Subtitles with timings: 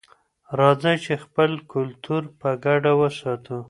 [0.59, 3.57] راځئ چې خپل کلتور په ګډه وساتو.